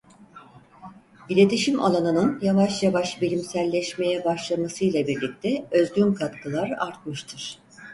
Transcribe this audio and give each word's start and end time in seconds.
İletişim 1.29 1.79
alanının 1.81 2.39
yavaş 2.41 2.83
yavaş 2.83 3.21
bilimselleşmeye 3.21 4.25
başlamasıyla 4.25 5.07
birlikte 5.07 5.65
özgün 5.71 6.13
katkılar 6.13 6.71
artmıştır. 6.79 7.59